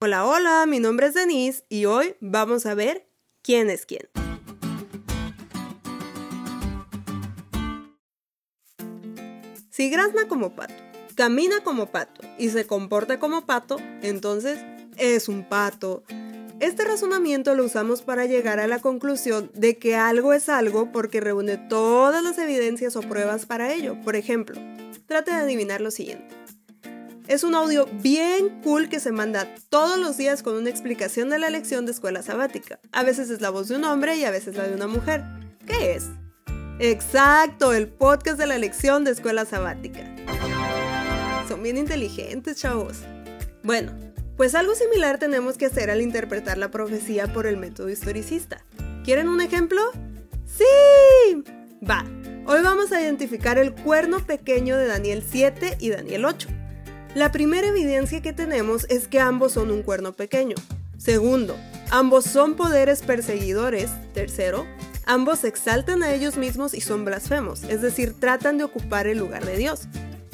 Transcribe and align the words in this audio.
Hola, 0.00 0.24
hola, 0.24 0.64
mi 0.66 0.78
nombre 0.78 1.08
es 1.08 1.14
Denise 1.14 1.64
y 1.68 1.86
hoy 1.86 2.14
vamos 2.20 2.66
a 2.66 2.74
ver 2.74 3.08
quién 3.42 3.68
es 3.68 3.84
quién. 3.84 4.02
Si 9.70 9.90
grazna 9.90 10.28
como 10.28 10.54
pato, 10.54 10.72
camina 11.16 11.64
como 11.64 11.90
pato 11.90 12.20
y 12.38 12.50
se 12.50 12.64
comporta 12.64 13.18
como 13.18 13.44
pato, 13.44 13.78
entonces 14.00 14.60
es 14.98 15.28
un 15.28 15.48
pato. 15.48 16.04
Este 16.60 16.84
razonamiento 16.84 17.56
lo 17.56 17.64
usamos 17.64 18.02
para 18.02 18.24
llegar 18.26 18.60
a 18.60 18.68
la 18.68 18.78
conclusión 18.78 19.50
de 19.54 19.78
que 19.78 19.96
algo 19.96 20.32
es 20.32 20.48
algo 20.48 20.92
porque 20.92 21.20
reúne 21.20 21.56
todas 21.56 22.22
las 22.22 22.38
evidencias 22.38 22.94
o 22.94 23.00
pruebas 23.00 23.46
para 23.46 23.74
ello. 23.74 24.00
Por 24.04 24.14
ejemplo, 24.14 24.60
trate 25.06 25.32
de 25.32 25.38
adivinar 25.38 25.80
lo 25.80 25.90
siguiente. 25.90 26.37
Es 27.28 27.44
un 27.44 27.54
audio 27.54 27.86
bien 27.92 28.48
cool 28.62 28.88
que 28.88 29.00
se 29.00 29.12
manda 29.12 29.54
todos 29.68 29.98
los 29.98 30.16
días 30.16 30.42
con 30.42 30.56
una 30.56 30.70
explicación 30.70 31.28
de 31.28 31.38
la 31.38 31.50
lección 31.50 31.84
de 31.84 31.92
escuela 31.92 32.22
sabática. 32.22 32.80
A 32.90 33.02
veces 33.02 33.28
es 33.28 33.42
la 33.42 33.50
voz 33.50 33.68
de 33.68 33.76
un 33.76 33.84
hombre 33.84 34.16
y 34.16 34.24
a 34.24 34.30
veces 34.30 34.56
la 34.56 34.66
de 34.66 34.74
una 34.74 34.86
mujer. 34.86 35.24
¿Qué 35.66 35.94
es? 35.94 36.06
Exacto, 36.78 37.74
el 37.74 37.86
podcast 37.86 38.38
de 38.38 38.46
la 38.46 38.56
lección 38.56 39.04
de 39.04 39.10
escuela 39.10 39.44
sabática. 39.44 40.10
Son 41.46 41.62
bien 41.62 41.76
inteligentes, 41.76 42.56
chavos. 42.56 43.00
Bueno, 43.62 43.92
pues 44.38 44.54
algo 44.54 44.74
similar 44.74 45.18
tenemos 45.18 45.58
que 45.58 45.66
hacer 45.66 45.90
al 45.90 46.00
interpretar 46.00 46.56
la 46.56 46.70
profecía 46.70 47.30
por 47.30 47.46
el 47.46 47.58
método 47.58 47.90
historicista. 47.90 48.64
¿Quieren 49.04 49.28
un 49.28 49.42
ejemplo? 49.42 49.82
¡Sí! 50.46 51.44
Va, 51.86 52.06
hoy 52.46 52.62
vamos 52.62 52.90
a 52.92 53.02
identificar 53.02 53.58
el 53.58 53.74
cuerno 53.74 54.24
pequeño 54.24 54.78
de 54.78 54.86
Daniel 54.86 55.22
7 55.28 55.76
y 55.78 55.90
Daniel 55.90 56.24
8. 56.24 56.48
La 57.18 57.32
primera 57.32 57.66
evidencia 57.66 58.22
que 58.22 58.32
tenemos 58.32 58.86
es 58.90 59.08
que 59.08 59.18
ambos 59.18 59.50
son 59.50 59.72
un 59.72 59.82
cuerno 59.82 60.12
pequeño. 60.12 60.54
Segundo, 60.98 61.56
ambos 61.90 62.24
son 62.24 62.54
poderes 62.54 63.02
perseguidores. 63.02 63.90
Tercero, 64.14 64.66
ambos 65.04 65.42
exaltan 65.42 66.04
a 66.04 66.12
ellos 66.12 66.36
mismos 66.36 66.74
y 66.74 66.80
son 66.80 67.04
blasfemos, 67.04 67.64
es 67.64 67.82
decir, 67.82 68.14
tratan 68.20 68.56
de 68.56 68.62
ocupar 68.62 69.08
el 69.08 69.18
lugar 69.18 69.44
de 69.44 69.56
Dios. 69.56 69.88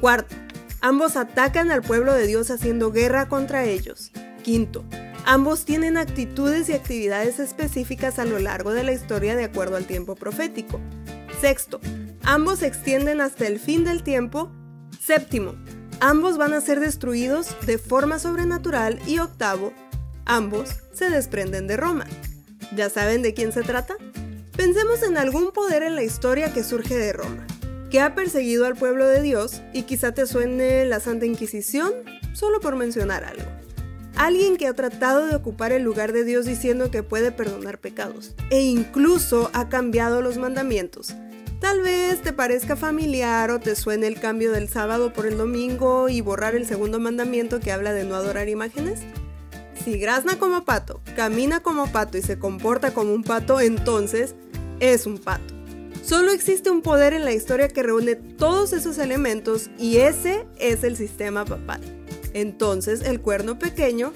Cuarto, 0.00 0.36
ambos 0.80 1.16
atacan 1.16 1.72
al 1.72 1.82
pueblo 1.82 2.14
de 2.14 2.28
Dios 2.28 2.48
haciendo 2.52 2.92
guerra 2.92 3.28
contra 3.28 3.64
ellos. 3.64 4.12
Quinto, 4.44 4.84
ambos 5.24 5.64
tienen 5.64 5.96
actitudes 5.96 6.68
y 6.68 6.74
actividades 6.74 7.40
específicas 7.40 8.20
a 8.20 8.24
lo 8.24 8.38
largo 8.38 8.70
de 8.70 8.84
la 8.84 8.92
historia 8.92 9.34
de 9.34 9.42
acuerdo 9.42 9.74
al 9.74 9.88
tiempo 9.88 10.14
profético. 10.14 10.80
Sexto, 11.40 11.80
ambos 12.22 12.60
se 12.60 12.68
extienden 12.68 13.20
hasta 13.20 13.48
el 13.48 13.58
fin 13.58 13.82
del 13.82 14.04
tiempo. 14.04 14.52
Séptimo, 15.00 15.56
Ambos 16.00 16.38
van 16.38 16.52
a 16.52 16.60
ser 16.60 16.78
destruidos 16.78 17.56
de 17.66 17.76
forma 17.76 18.20
sobrenatural 18.20 19.00
y 19.08 19.18
octavo, 19.18 19.72
ambos 20.26 20.70
se 20.92 21.10
desprenden 21.10 21.66
de 21.66 21.76
Roma. 21.76 22.06
¿Ya 22.76 22.88
saben 22.88 23.22
de 23.22 23.34
quién 23.34 23.50
se 23.50 23.62
trata? 23.62 23.96
Pensemos 24.56 25.02
en 25.02 25.16
algún 25.16 25.50
poder 25.50 25.82
en 25.82 25.96
la 25.96 26.04
historia 26.04 26.52
que 26.52 26.62
surge 26.62 26.96
de 26.96 27.12
Roma, 27.12 27.44
que 27.90 28.00
ha 28.00 28.14
perseguido 28.14 28.64
al 28.66 28.76
pueblo 28.76 29.08
de 29.08 29.22
Dios 29.22 29.60
y 29.72 29.82
quizá 29.82 30.12
te 30.12 30.28
suene 30.28 30.84
la 30.84 31.00
Santa 31.00 31.26
Inquisición, 31.26 31.92
solo 32.32 32.60
por 32.60 32.76
mencionar 32.76 33.24
algo. 33.24 33.50
Alguien 34.14 34.56
que 34.56 34.68
ha 34.68 34.74
tratado 34.74 35.26
de 35.26 35.34
ocupar 35.34 35.72
el 35.72 35.82
lugar 35.82 36.12
de 36.12 36.22
Dios 36.22 36.46
diciendo 36.46 36.92
que 36.92 37.02
puede 37.02 37.32
perdonar 37.32 37.80
pecados 37.80 38.34
e 38.50 38.60
incluso 38.60 39.50
ha 39.52 39.68
cambiado 39.68 40.22
los 40.22 40.38
mandamientos, 40.38 41.14
Tal 41.60 41.80
vez 41.82 42.22
te 42.22 42.32
parezca 42.32 42.76
familiar 42.76 43.50
o 43.50 43.58
te 43.58 43.74
suene 43.74 44.06
el 44.06 44.20
cambio 44.20 44.52
del 44.52 44.68
sábado 44.68 45.12
por 45.12 45.26
el 45.26 45.36
domingo 45.36 46.08
y 46.08 46.20
borrar 46.20 46.54
el 46.54 46.66
segundo 46.66 47.00
mandamiento 47.00 47.58
que 47.58 47.72
habla 47.72 47.92
de 47.92 48.04
no 48.04 48.14
adorar 48.14 48.48
imágenes. 48.48 49.00
Si 49.84 49.98
grazna 49.98 50.38
como 50.38 50.64
pato, 50.64 51.00
camina 51.16 51.60
como 51.60 51.90
pato 51.90 52.16
y 52.16 52.22
se 52.22 52.38
comporta 52.38 52.94
como 52.94 53.12
un 53.12 53.24
pato, 53.24 53.60
entonces 53.60 54.36
es 54.78 55.06
un 55.06 55.18
pato. 55.18 55.54
Solo 56.04 56.30
existe 56.30 56.70
un 56.70 56.80
poder 56.80 57.12
en 57.12 57.24
la 57.24 57.32
historia 57.32 57.68
que 57.68 57.82
reúne 57.82 58.14
todos 58.14 58.72
esos 58.72 58.98
elementos 58.98 59.68
y 59.78 59.98
ese 59.98 60.46
es 60.58 60.84
el 60.84 60.96
sistema 60.96 61.44
papal. 61.44 61.80
Entonces 62.34 63.02
el 63.02 63.20
cuerno 63.20 63.58
pequeño 63.58 64.12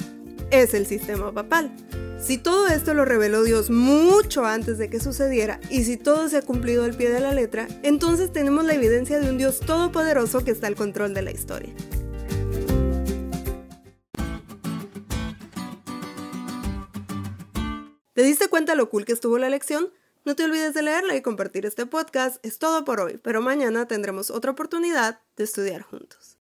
es 0.53 0.75
el 0.75 0.87
sistema 0.87 1.33
papal. 1.33 1.75
Si 2.21 2.39
todo 2.39 2.69
esto 2.69 2.95
lo 2.95 3.05
reveló 3.05 3.43
Dios 3.43 3.71
mucho 3.71 4.45
antes 4.45 4.79
de 4.79 4.89
que 4.89 5.01
sucediera 5.01 5.59
y 5.71 5.83
si 5.83 5.97
todo 5.97 6.29
se 6.29 6.37
ha 6.37 6.43
cumplido 6.43 6.85
al 6.85 6.95
pie 6.95 7.11
de 7.11 7.19
la 7.19 7.33
letra, 7.33 7.67
entonces 7.83 8.33
tenemos 8.33 8.65
la 8.65 8.75
evidencia 8.75 9.19
de 9.19 9.29
un 9.29 9.39
Dios 9.39 9.59
todopoderoso 9.59 10.45
que 10.45 10.53
está 10.53 10.69
al 10.69 10.77
control 10.77 11.15
de 11.15 11.23
la 11.23 11.33
historia. 11.33 11.75
¿Te 18.13 18.23
diste 18.23 18.49
cuenta 18.49 18.75
lo 18.77 18.89
cool 18.91 19.07
que 19.07 19.15
estuvo 19.15 19.39
la 19.39 19.49
lección? 19.49 19.91
No 20.25 20.37
te 20.37 20.45
olvides 20.45 20.75
de 20.75 20.83
leerla 20.83 21.17
y 21.17 21.23
compartir 21.23 21.67
este 21.67 21.87
podcast. 21.87 22.45
Es 22.45 22.59
todo 22.59 22.85
por 22.85 23.01
hoy, 23.01 23.19
pero 23.21 23.41
mañana 23.41 23.89
tendremos 23.89 24.31
otra 24.31 24.53
oportunidad 24.53 25.19
de 25.37 25.45
estudiar 25.45 25.83
juntos. 25.83 26.23